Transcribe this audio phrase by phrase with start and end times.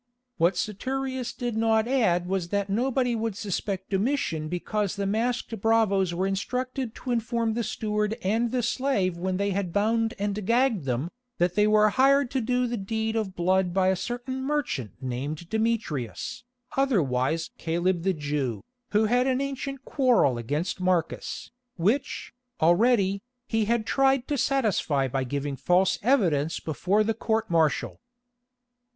[0.37, 6.11] What Saturius did not add was that nobody would suspect Domitian because the masked bravoes
[6.11, 10.85] were instructed to inform the steward and the slave when they had bound and gagged
[10.85, 14.89] them, that they were hired to do the deed of blood by a certain merchant
[15.01, 16.45] named Demetrius,
[16.75, 18.63] otherwise Caleb the Jew,
[18.93, 25.23] who had an ancient quarrel against Marcus, which, already, he had tried to satisfy by
[25.25, 27.99] giving false evidence before the court martial.